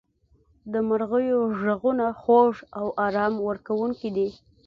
•د 0.73 0.73
مرغیو 0.87 1.39
ږغونه 1.61 2.07
خوږ 2.21 2.55
او 2.79 2.87
آرام 3.05 3.33
ورکوونکي 3.47 4.09
دي. 4.15 4.29